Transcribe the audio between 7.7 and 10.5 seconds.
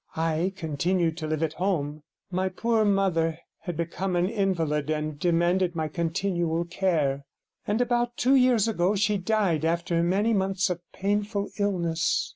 about two years ago she died after many